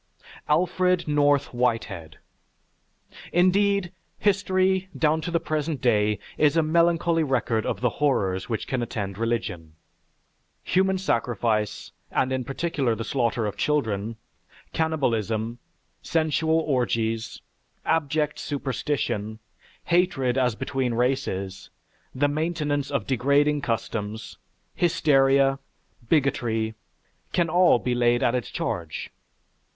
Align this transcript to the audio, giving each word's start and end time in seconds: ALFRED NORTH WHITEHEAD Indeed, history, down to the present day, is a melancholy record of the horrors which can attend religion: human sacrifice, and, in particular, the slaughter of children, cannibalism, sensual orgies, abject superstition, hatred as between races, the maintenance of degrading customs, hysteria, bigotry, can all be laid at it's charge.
ALFRED 0.49 1.07
NORTH 1.07 1.53
WHITEHEAD 1.53 2.17
Indeed, 3.31 3.91
history, 4.17 4.89
down 4.97 5.21
to 5.21 5.29
the 5.29 5.39
present 5.39 5.79
day, 5.79 6.17
is 6.39 6.57
a 6.57 6.63
melancholy 6.63 7.21
record 7.23 7.67
of 7.67 7.81
the 7.81 7.89
horrors 8.01 8.49
which 8.49 8.65
can 8.65 8.81
attend 8.81 9.19
religion: 9.19 9.75
human 10.63 10.97
sacrifice, 10.97 11.91
and, 12.09 12.33
in 12.33 12.43
particular, 12.43 12.95
the 12.95 13.03
slaughter 13.03 13.45
of 13.45 13.55
children, 13.57 14.15
cannibalism, 14.73 15.59
sensual 16.01 16.57
orgies, 16.61 17.39
abject 17.85 18.39
superstition, 18.39 19.37
hatred 19.83 20.35
as 20.35 20.55
between 20.55 20.95
races, 20.95 21.69
the 22.15 22.27
maintenance 22.27 22.89
of 22.89 23.05
degrading 23.05 23.61
customs, 23.61 24.39
hysteria, 24.73 25.59
bigotry, 26.09 26.73
can 27.33 27.49
all 27.49 27.77
be 27.77 27.93
laid 27.93 28.23
at 28.23 28.33
it's 28.33 28.49
charge. 28.49 29.11